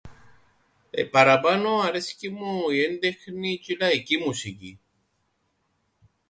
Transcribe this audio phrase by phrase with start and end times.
[0.89, 1.03] Ε...
[1.03, 4.79] παραπάνω αρέσκει μου η έντεχνη τζ̆' η λαϊκή μουσική.